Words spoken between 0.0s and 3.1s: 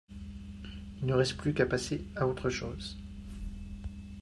Il ne reste plus qu'à passer à autre chose